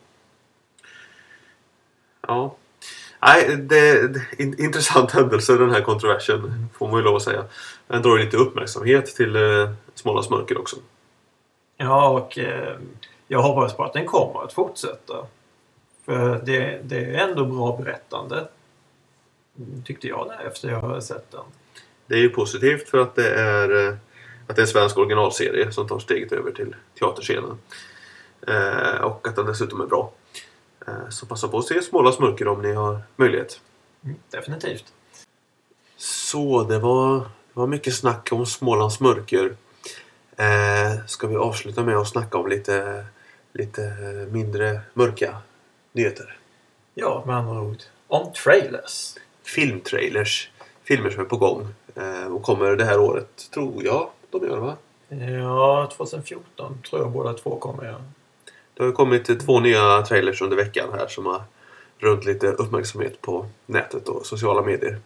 [2.30, 2.56] Ja.
[3.22, 6.70] Nej, det, det in, intressant händelse den här kontroversen.
[6.74, 7.44] Får man ju lov att säga.
[7.88, 10.76] Den drar ju lite uppmärksamhet till eh, Smålands mörker också.
[11.78, 12.78] Ja, och eh,
[13.28, 15.26] jag hoppas på att den kommer att fortsätta.
[16.06, 18.48] För det, det är ändå bra berättande.
[19.86, 21.44] Tyckte jag där efter jag hade sett den.
[22.08, 23.94] Det är ju positivt för att det är, eh,
[24.48, 27.58] att det är en svensk originalserie som tar steget över till teaterscenen.
[28.48, 30.12] Eh, och att den dessutom är bra.
[30.88, 33.62] Eh, så passa på att se Smålands mörker om ni har möjlighet.
[34.04, 34.94] Mm, definitivt.
[35.98, 39.56] Så det var, det var mycket snack om Smålands mörker.
[40.38, 43.06] Eh, ska vi avsluta med att snacka om lite,
[43.54, 43.82] lite
[44.32, 45.38] mindre mörka
[45.92, 46.38] nyheter?
[46.94, 47.78] Ja, med andra ord.
[48.08, 49.16] Om trailers.
[49.44, 50.52] Filmtrailers.
[50.84, 54.58] Filmer som är på gång eh, och kommer det här året, tror jag de gör
[54.58, 54.78] va?
[55.10, 57.86] Ja, 2014 tror jag båda två kommer.
[57.86, 57.96] Ja.
[58.80, 61.44] Det har kommit två nya trailers under veckan här som har
[61.98, 65.00] runt lite uppmärksamhet på nätet och sociala medier.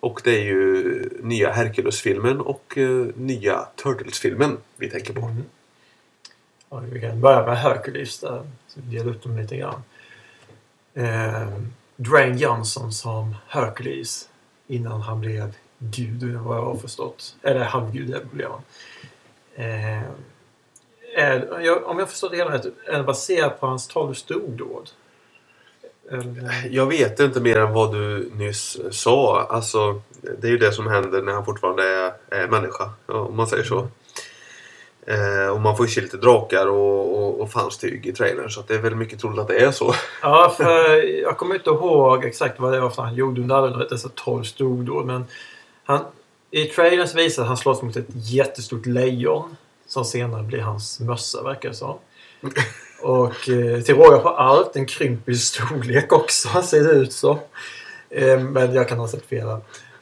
[0.00, 5.20] Och det är ju nya Hercules-filmen och eh, nya Turtles-filmen vi tänker på.
[5.20, 5.44] Mm.
[6.70, 8.42] Ja, vi kan börja med Hercules där.
[8.68, 9.82] Så vi delar upp dem lite grann.
[10.94, 11.48] Eh,
[11.96, 14.28] Dwayne Johnson som Hercules
[14.66, 17.36] innan han blev gud vad jag har förstått.
[17.42, 18.62] Eller halvgud är blev han.
[19.54, 20.02] Eh,
[21.16, 24.90] är, jag, om jag förstår det hela rätt, är det baserat på hans tolv stordåd?
[26.10, 29.46] Eller- Jag vet inte mer än vad du nyss sa.
[29.50, 30.00] Alltså,
[30.38, 33.64] det är ju det som händer när han fortfarande är, är människa, om man säger
[33.64, 33.88] så.
[35.06, 38.62] Eh, och man får ju se lite drakar och, och, och fanstyg i trailern så
[38.66, 39.94] det är väldigt mycket troligt att det är så.
[40.22, 43.76] Ja, för jag kommer inte ihåg exakt vad det var för han gjorde under alla
[43.88, 45.06] dessa 12 stordåd.
[45.06, 45.24] Men
[45.84, 46.00] han,
[46.50, 49.56] i trailern så visar att han slåss mot ett jättestort lejon.
[49.88, 51.98] Som senare blir hans mössa verkar det som.
[53.02, 57.38] Och eh, till råga på allt en krymp i storlek också ser det ut så.
[58.10, 59.48] Eh, men jag kan ha sett fel.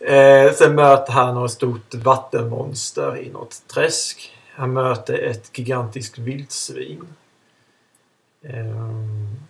[0.00, 4.36] Eh, sen möter han något stort vattenmonster i något träsk.
[4.54, 7.06] Han möter ett gigantiskt vildsvin.
[8.42, 8.66] Eh,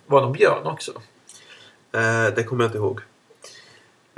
[0.06, 0.92] var det någon björn också?
[1.92, 3.00] Eh, det kommer jag inte ihåg.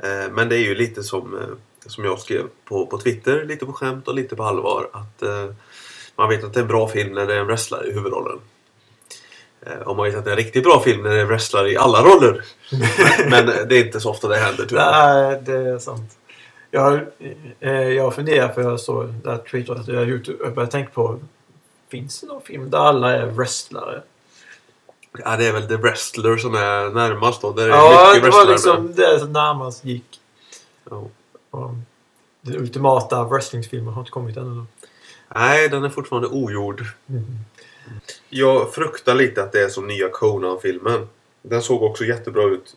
[0.03, 1.49] Eh, men det är ju lite som, eh,
[1.87, 4.91] som jag skrev på, på Twitter, lite på skämt och lite på allvar.
[4.93, 5.23] Att
[6.19, 8.39] man vet att det är en bra film när det är en wrestlare i huvudrollen.
[9.61, 11.29] Eh, och man vet att det är en riktigt bra film när det är en
[11.29, 12.45] wrestlare i alla roller.
[13.31, 14.93] men men det är inte så ofta det händer tyvärr.
[14.93, 16.17] Nej, det är sant.
[16.71, 17.01] Jag,
[17.61, 20.29] eh, jag funderar för jag såg det här tweetet att jag har gjort.
[20.29, 21.19] Jag började tänka på.
[21.91, 24.03] Finns det någon film där alla är wrestlare?
[25.25, 27.53] Ja, det är väl The Wrestler som är närmast då.
[27.53, 30.21] Där är Ja, mycket det var liksom det som närmast gick.
[30.91, 31.05] Ja.
[32.41, 34.65] Den ultimata wrestlingfilmen har inte kommit ännu.
[35.35, 36.85] Nej, den är fortfarande ogjord.
[37.09, 37.25] Mm.
[38.29, 41.09] Jag fruktar lite att det är som nya Conan-filmen.
[41.43, 42.77] Den såg också jättebra ut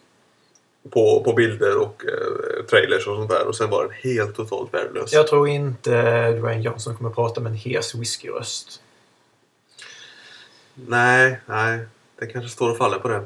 [0.89, 3.47] på, på bilder och eh, trailers och sånt där.
[3.47, 5.13] Och sen var den helt totalt värdelös.
[5.13, 8.81] Jag tror inte Dwayne Johnson kommer prata med en hes whiskyröst.
[10.75, 11.79] Nej, nej.
[12.19, 13.25] Det kanske står och faller på det.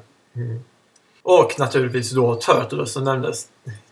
[1.21, 3.47] Och naturligtvis då Turtles som nämndes.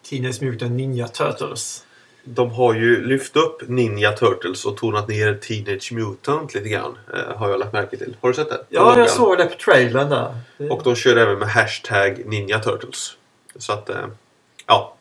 [0.10, 1.86] Teenage Mutant Ninja Turtles.
[2.24, 6.98] De har ju lyft upp Ninja Turtles och tonat ner Teenage Mutant lite grann.
[7.14, 8.16] Eh, har jag lagt märke till.
[8.22, 8.66] Har du sett det?
[8.70, 10.36] Ja, jag såg det på trailern där.
[10.72, 13.18] Och de kör även med hashtag Ninja Turtles.
[13.56, 14.06] Så att, eh,
[14.68, 14.96] ja.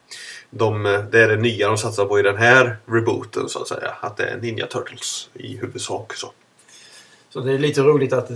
[0.50, 3.68] De, eh, det är det nya de satsar på i den här rebooten så att
[3.68, 3.94] säga.
[4.00, 6.14] Att det är Ninja Turtles i huvudsak.
[6.14, 6.32] Så.
[7.30, 8.30] Så det är lite roligt att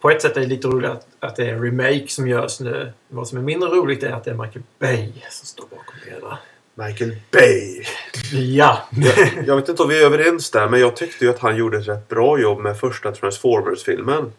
[0.00, 2.60] på ett sätt är det lite roligt att, att det är en remake som görs
[2.60, 2.92] nu.
[3.08, 6.10] Vad som är mindre roligt är att det är Michael Bay som står bakom det
[6.10, 6.38] hela.
[6.86, 7.84] Michael Bay.
[8.32, 8.78] Ja!
[8.90, 11.56] Jag, jag vet inte om vi är överens där men jag tyckte ju att han
[11.56, 14.32] gjorde ett rätt bra jobb med första Transformers-filmen.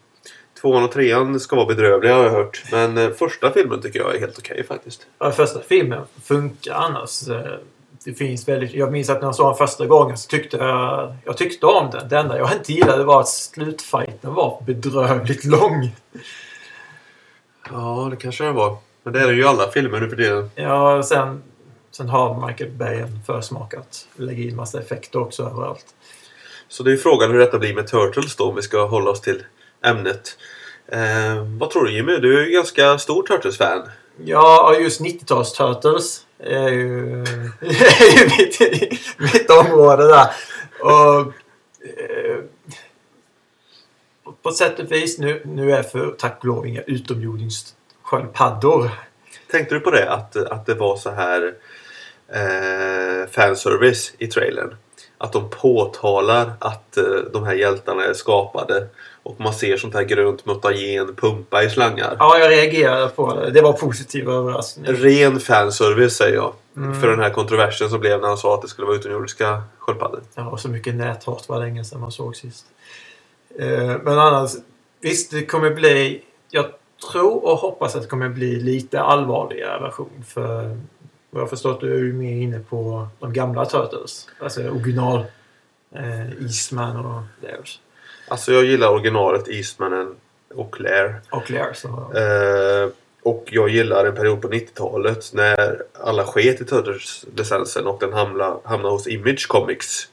[0.60, 2.62] Tvåan och trean ska vara bedrövliga har jag hört.
[2.72, 5.06] Men eh, första filmen tycker jag är helt okej faktiskt.
[5.18, 7.28] Ja, första filmen funkar annars.
[7.28, 7.52] Eh,
[8.04, 11.16] Det finns väldigt, jag minns att när jag såg den första gången så tyckte jag,
[11.24, 12.08] jag tyckte om den.
[12.08, 15.90] Det enda jag inte gillade var att slutfighten var bedrövligt lång.
[17.70, 18.76] Ja, det kanske det var.
[19.02, 20.50] Men det är det ju alla filmer nu för tiden.
[20.54, 21.42] Ja, sen,
[21.92, 25.86] sen har Michael Bay en försmak att lägga in massa effekter också överallt.
[26.68, 29.20] Så det är frågan hur detta blir med Turtles då om vi ska hålla oss
[29.20, 29.44] till
[29.84, 30.38] ämnet.
[30.86, 32.16] Eh, vad tror du Jimmy?
[32.16, 33.88] Du är ju ganska stor Turtles-fan.
[34.24, 37.22] Ja, just 90-tals Turtles är ju,
[37.60, 38.60] är ju mitt,
[39.18, 40.30] mitt område där.
[40.80, 41.20] Och,
[41.86, 42.38] eh,
[44.42, 48.90] på sätt och vis, nu, nu är för tack och lov inga utomjordingssköldpaddor.
[49.50, 50.10] Tänkte du på det?
[50.10, 51.54] Att, att det var så här
[52.32, 54.76] eh, fanservice i trailern.
[55.18, 58.86] Att de påtalar att eh, de här hjältarna är skapade.
[59.22, 62.16] Och man ser sånt här grönt mutagen pumpa i slangar.
[62.18, 63.50] Ja, jag reagerade på det.
[63.50, 64.86] Det var positiv överraskning.
[64.86, 66.52] Ren fanservice säger jag.
[66.76, 67.00] Mm.
[67.00, 70.20] För den här kontroversen som blev när han sa att det skulle vara utomjordiska sköldpaddor.
[70.34, 72.66] Ja, och så mycket näthat var länge sedan man såg sist.
[73.58, 74.52] Eh, men annars,
[75.00, 76.22] visst det kommer bli...
[76.50, 76.66] Jag
[77.12, 80.24] tror och hoppas att det kommer bli lite allvarligare version.
[80.28, 80.78] För
[81.32, 84.28] vad jag förstått du är ju mer inne på de gamla Turtles.
[84.38, 85.24] Alltså original
[85.94, 87.80] eh, Eastman och Theirs.
[88.28, 90.14] Alltså jag gillar originalet Eastmanen
[90.54, 91.14] och Claire.
[91.30, 91.74] Och Claire.
[91.74, 92.90] Så, Eh,
[93.22, 98.56] och jag gillar en period på 90-talet när alla sket i Turtles-licensen och den hamnade,
[98.64, 100.08] hamnade hos Image Comics.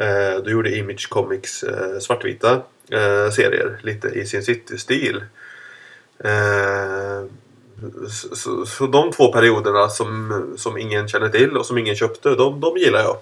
[0.00, 2.52] Eh, då gjorde Image Comics eh, svartvita
[2.90, 5.24] eh, serier lite i sin City-stil.
[8.10, 12.34] Så, så, så de två perioderna som, som ingen känner till och som ingen köpte,
[12.34, 13.16] de, de gillar jag.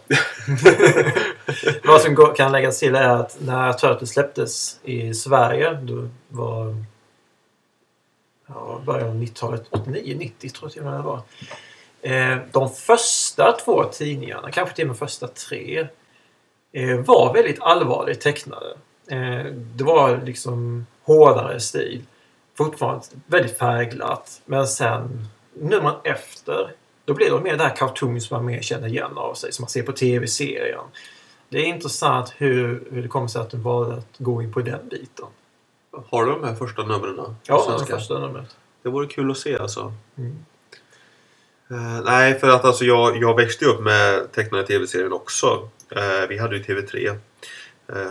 [1.84, 6.74] Vad som kan läggas till är att när Turtles släpptes i Sverige, då var
[8.46, 11.22] ja, början av 90-talet, 89, 90 tror jag till och med det var.
[12.02, 15.86] Eh, de första två tidningarna, kanske till och med första tre,
[16.72, 18.66] eh, var väldigt allvarligt tecknade.
[19.10, 22.02] Eh, det var liksom hårdare stil.
[22.56, 24.40] Fortfarande väldigt färgglatt.
[24.44, 26.72] Men sen, numren efter,
[27.04, 29.62] då blev det mer det här cartoon som man mer känner igen av sig, som
[29.62, 30.84] man ser på tv-serien.
[31.48, 34.60] Det är intressant hur, hur det kommer sig att du valde att gå in på
[34.60, 35.26] den biten.
[36.10, 37.36] Har du de här första numren?
[37.46, 37.96] Ja, svenska?
[37.96, 38.56] första numret.
[38.82, 39.92] Det vore kul att se alltså.
[40.18, 40.44] Mm.
[41.70, 45.68] Eh, nej, för att alltså jag, jag växte upp med tecknade tv-serien också.
[45.90, 47.16] Eh, vi hade ju TV3 eh,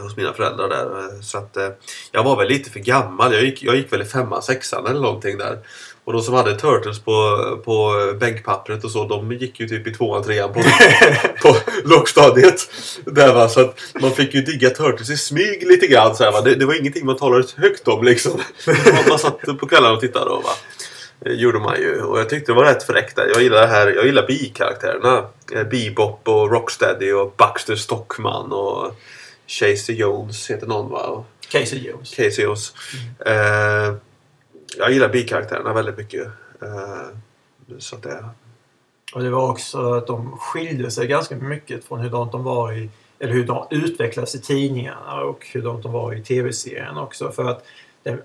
[0.01, 0.85] hos mina föräldrar där.
[0.99, 1.69] Eh, Så att eh,
[2.11, 3.33] jag var väl lite för gammal.
[3.33, 5.59] Jag gick, jag gick väl i femman, sexan eller någonting där.
[6.05, 7.11] Och de som hade Turtles på,
[7.65, 10.61] på bänkpappret och så, de gick ju typ i tvåan, trean på,
[11.41, 12.69] på lågstadiet.
[13.05, 13.49] Där, va?
[13.49, 16.15] Så att man fick ju digga Turtles i smyg lite grann.
[16.15, 16.41] Så här, va?
[16.41, 18.31] Det, det var ingenting man talade högt om liksom.
[18.67, 20.31] Man, man satt på kvällarna och tittade.
[20.31, 20.49] Och, va?
[21.25, 22.01] Gjorde man ju.
[22.01, 23.27] Och jag tyckte det var rätt fräckt där.
[23.33, 23.87] Jag gillar det här.
[23.87, 25.25] Jag gillar bi-karaktärerna.
[25.53, 28.95] Eh, Bebop och Rocksteady och Baxter Stockman och
[29.47, 31.23] Chasey Jones heter någon va?
[31.49, 32.15] Casey Jones.
[32.15, 32.73] Casey Jones.
[33.25, 33.95] Eh,
[34.77, 36.27] jag gillar bi-karaktärerna väldigt mycket.
[36.61, 37.07] Eh,
[37.77, 38.25] så att det...
[39.13, 42.89] Och det var också att de skilde sig ganska mycket från hur de var i
[43.19, 47.31] eller hur de utvecklades i tidningarna och hur de var i tv-serien också.
[47.31, 47.65] För att
[48.03, 48.21] den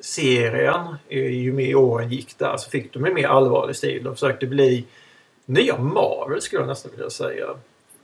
[0.00, 4.04] serien, ju mer åren gick där, så fick de en mer allvarlig stil.
[4.04, 4.84] De försökte bli
[5.46, 7.46] nya Marvel skulle jag nästan vilja säga.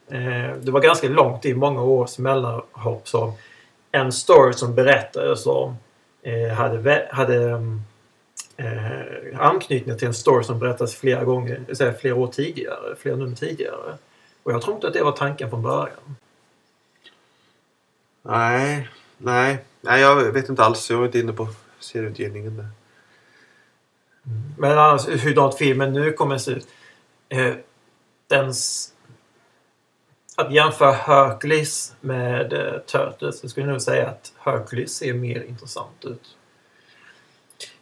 [0.08, 3.32] Eh, Det var ganska långt i många års mellanhopp som
[3.92, 5.76] en story som berättades om
[6.22, 7.80] eh, hade, hade mm,
[8.56, 13.96] eh, anknytning till en story som berättas flera gånger, flera år tidigare, flera nummer tidigare.
[14.42, 16.16] Och jag tror inte att det var tanken från början.
[18.22, 18.88] Nej,
[19.18, 19.58] nej.
[19.80, 20.90] Nej, jag vet inte alls.
[20.90, 21.48] Jag var inte inne på
[21.80, 22.68] serieutgivningen där.
[24.58, 26.68] Men annars hurdant filmen nu kommer se ut.
[27.28, 27.54] Eh,
[30.36, 35.42] att jämföra Hercules med eh, Turtles så skulle jag nog säga att Hercules ser mer
[35.48, 36.22] intressant ut.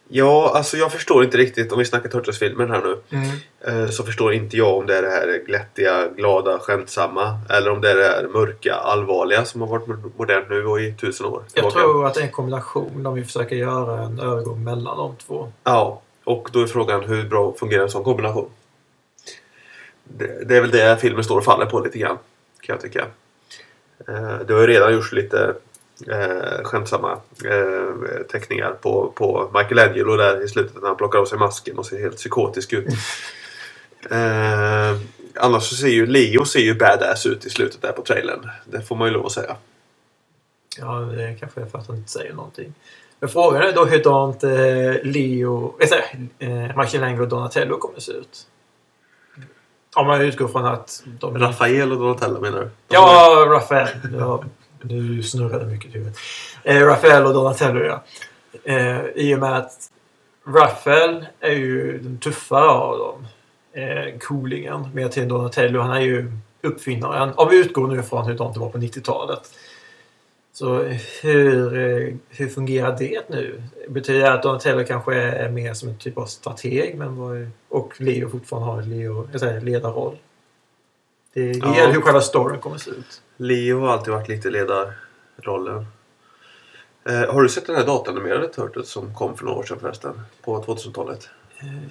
[0.07, 2.97] Ja, alltså jag förstår inte riktigt, om vi snackar Turtles-filmen här nu.
[3.83, 7.39] eh, Så förstår inte jag om det är det här glättiga, glada, skämtsamma.
[7.49, 9.87] Eller om det är det här mörka, allvarliga som har varit
[10.17, 11.41] modernt nu och i tusen år.
[11.43, 11.79] Jag tillbaka.
[11.79, 13.03] tror att det är en kombination.
[13.03, 15.51] De vill försöka göra en övergång mellan de två.
[15.63, 18.49] Ja, och då är frågan hur bra fungerar en sån kombination?
[20.03, 22.17] Det, det är väl det filmen står och faller på lite grann,
[22.65, 23.07] kan jag tycka.
[24.07, 25.55] Eh, det har ju redan gjorts lite
[26.11, 27.11] eh, skämtsamma
[27.45, 31.85] eh, teckningar på, på Michelangelo där i slutet när han plockar av sig masken och
[31.85, 32.87] ser helt psykotisk ut.
[34.11, 34.97] eh,
[35.35, 38.49] annars så ser ju Leo ser ju badass ut i slutet där på trailern.
[38.65, 39.55] Det får man ju lov att säga.
[40.77, 42.73] Ja, det kanske är för att han inte säger någonting.
[43.19, 48.47] Men frågan är då hurdant eh, Leo, äh, eh, Michelangelo och Donatello kommer se ut.
[49.95, 51.37] Om man utgår från att de...
[51.37, 52.69] Rafael och Donatello menar du?
[52.87, 53.87] Ja, Rafael.
[54.19, 54.43] Ja,
[54.81, 56.17] nu snurrade mycket i huvudet.
[56.63, 58.03] Eh, Rafael och Donatello, ja.
[58.63, 59.89] Eh, I och med att
[60.47, 63.27] Rafael är ju den tuffare av dem.
[63.73, 64.89] Eh, coolingen.
[64.93, 65.81] Mer till Donatello.
[65.81, 66.31] Han är ju
[66.61, 67.31] uppfinnaren.
[67.35, 69.41] Om vi utgår nu från hur det var på 90-talet.
[70.55, 70.79] Så
[71.21, 73.63] hur, eh, hur fungerar det nu?
[73.87, 78.01] Betyder det att Donatello kanske är mer som en typ av strateg men vad, och
[78.01, 80.17] Leo fortfarande har Leo, säger, ledarroll?
[81.33, 81.75] Det, det Ja.
[81.77, 83.21] gäller hur själva storyn kommer se ut.
[83.37, 85.85] Leo har alltid varit lite ledarrollen.
[87.09, 90.21] Eh, har du sett den här datanimerade Turtles som kom för några år sedan förresten?
[90.41, 91.29] På 2000-talet?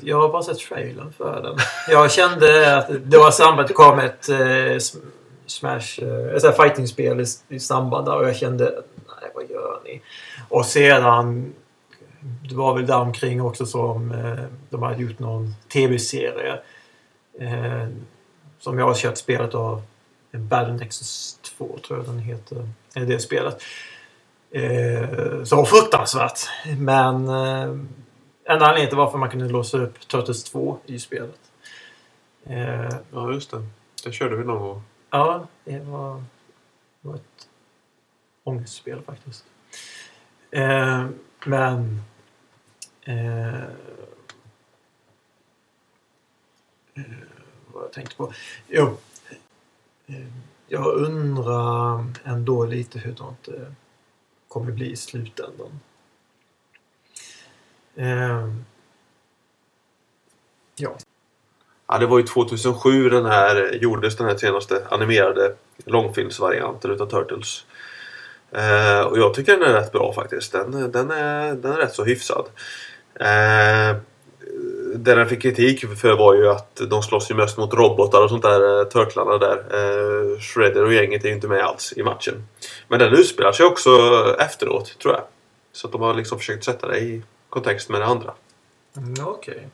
[0.03, 1.57] Jag har bara sett trailern för den.
[1.89, 3.75] Jag kände att det var samband.
[3.75, 4.39] Kom ett eh,
[5.47, 10.03] Smash, eh, ett fighting-spel i, i samband där och jag kände nej vad gör ni?
[10.49, 11.55] Och sedan
[12.49, 16.61] det var väl däromkring också som eh, de hade gjort någon tv-serie
[17.41, 17.89] eh,
[18.59, 19.83] som jag har kört spelet av
[20.33, 22.69] Battle Nexus 2 tror jag den heter.
[22.95, 23.63] Är det spelet.
[24.51, 26.39] Eh, så fruktansvärt.
[26.79, 27.69] Men eh,
[28.45, 31.41] en anledning till varför man kunde låsa upp Turtles 2 i spelet.
[32.47, 33.67] Eh, Ja, just det.
[34.05, 34.83] Det körde vi någon gång.
[35.15, 36.23] Ja, det var,
[37.01, 37.49] det var ett
[38.45, 39.45] ångestspel faktiskt.
[40.51, 41.09] Eh,
[41.47, 42.03] men...
[43.03, 43.63] Eh,
[46.95, 47.05] eh,
[47.73, 48.33] vad jag tänkte på?
[48.69, 48.97] Jo.
[50.07, 50.27] Eh,
[50.69, 53.73] jag undrar ändå lite hur det eh,
[54.49, 55.81] kommer bli i slutändan.
[57.95, 58.49] Eh,
[60.77, 60.97] ja.
[61.89, 65.55] Ja, det var ju 2007 den här gjordes den här senaste animerade
[65.85, 67.65] långfilmsvarianten utav Turtles.
[68.53, 70.53] Eh, och jag tycker den är rätt bra faktiskt.
[70.53, 72.47] Den, den, är, den är rätt så hyfsad.
[73.21, 73.97] Eh,
[74.95, 78.31] det den fick kritik för var ju att de slåss ju mest mot robotar och
[78.31, 79.57] sånt där, eh, Turtlarna där.
[79.57, 82.47] Eh, Shredder och gänget är ju inte med alls i matchen.
[82.89, 83.91] Men den utspelar sig också
[84.39, 85.23] efteråt, tror jag.
[85.73, 88.35] Så att de har liksom försökt sätta det i kontext med det andra.
[88.97, 89.69] Mm, Okej.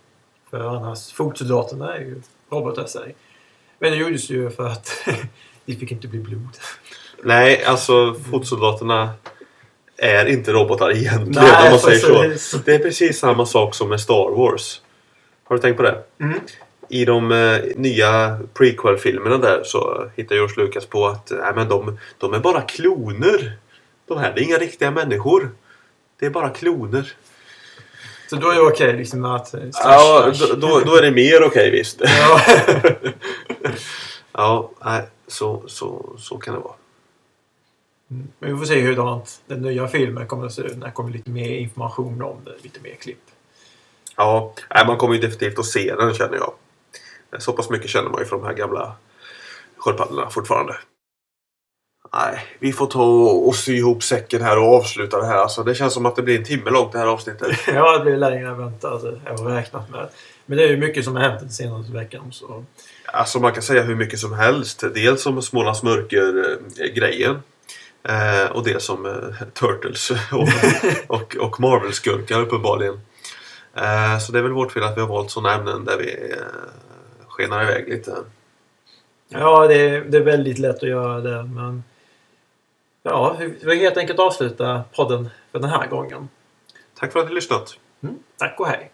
[0.51, 3.15] För annars, fotsoldaterna är ju robotar i sig.
[3.79, 4.91] Men det gjordes ju för att
[5.65, 6.59] det fick inte bli blod.
[7.23, 9.11] Nej, alltså fotsoldaterna
[9.97, 12.59] är inte robotar egentligen Nej, om man säger så.
[12.65, 14.81] Det är precis samma sak som med Star Wars.
[15.45, 16.03] Har du tänkt på det?
[16.21, 16.41] Mm.
[16.89, 21.99] I de eh, nya prequel-filmerna där så hittar George Lucas på att nej, men de,
[22.19, 23.53] de är bara kloner.
[24.07, 25.51] De här det är inga riktiga människor.
[26.19, 27.13] Det är bara kloner.
[28.31, 29.55] Så då är det okej liksom att...
[29.55, 32.01] eh, Ja, då, då, då är det mer okej visst.
[32.01, 32.41] Ja.
[34.33, 36.75] Ja, nej, så, så, så kan det vara.
[38.11, 38.29] Mm.
[38.39, 38.97] Men vi får se hur
[39.47, 42.55] den nya filmen kommer att se ut när det kommer lite mer information om det.
[42.63, 43.21] Lite mer klipp.
[44.17, 46.53] Ja, nej, man kommer ju definitivt att se den känner jag.
[47.43, 48.93] Så pass mycket känner man ju från de här gamla
[49.77, 50.77] sköldpaddorna fortfarande.
[52.13, 55.37] Nej, vi får ta och sy ihop säcken här och avsluta det här.
[55.37, 57.49] Alltså, det känns som att det blir en timme långt det här avsnittet.
[57.67, 58.93] Ja, det blir längre än väntat.
[58.93, 60.09] Alltså, jag har räknat med.
[60.47, 62.33] Men det är ju mycket som har hänt den senaste veckan.
[62.33, 62.65] Så.
[63.05, 64.85] Alltså man kan säga hur mycket som helst.
[64.95, 67.43] Dels om Smålands mörker-grejen.
[68.03, 70.49] Eh, och dels om eh, Turtles och,
[71.17, 73.01] och, och Marvel-skurkar uppenbarligen.
[73.75, 76.13] Eh, så det är väl vårt fel att vi har valt sådana ämnen där vi
[76.13, 76.37] eh,
[77.29, 78.17] skenar iväg lite.
[79.29, 81.43] Ja, det är, det är väldigt lätt att göra det.
[81.43, 81.83] Men
[83.03, 86.29] ja, vi vill helt enkelt avsluta podden för den här gången.
[86.95, 87.79] Tack för att ni lyssnat.
[88.03, 88.19] Mm.
[88.39, 88.91] Tack och hej!